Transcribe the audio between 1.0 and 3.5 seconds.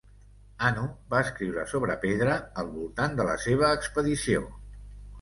va escriure sobre pedra al voltant de la